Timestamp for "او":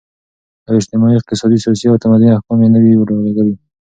0.69-0.73, 1.89-1.95